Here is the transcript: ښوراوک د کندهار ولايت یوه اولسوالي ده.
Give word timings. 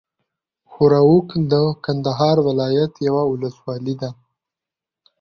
ښوراوک 0.71 1.27
د 1.51 1.53
کندهار 1.85 2.37
ولايت 2.47 2.93
یوه 3.07 3.23
اولسوالي 3.31 3.95
ده. 4.01 4.09